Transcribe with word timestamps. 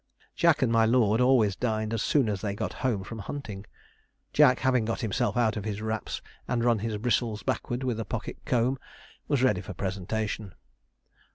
Jack 0.35 0.63
and 0.63 0.71
my 0.71 0.83
lord 0.83 1.21
always 1.21 1.55
dined 1.55 1.93
as 1.93 2.01
soon 2.01 2.27
as 2.27 2.41
they 2.41 2.55
got 2.55 2.73
home 2.81 3.03
from 3.03 3.19
hunting. 3.19 3.65
Jack, 4.33 4.61
having 4.61 4.83
got 4.83 5.01
himself 5.01 5.37
out 5.37 5.55
of 5.57 5.63
his 5.63 5.79
wraps, 5.79 6.23
and 6.47 6.63
run 6.63 6.79
his 6.79 6.97
bristles 6.97 7.43
backwards 7.43 7.85
with 7.85 7.99
a 7.99 8.05
pocket 8.05 8.39
comb, 8.43 8.79
was 9.27 9.43
ready 9.43 9.61
for 9.61 9.75
presentation. 9.75 10.55